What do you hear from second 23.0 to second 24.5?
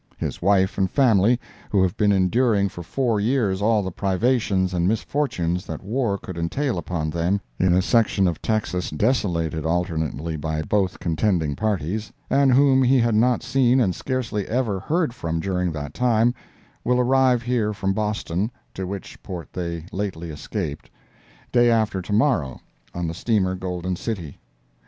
the steamer Golden City.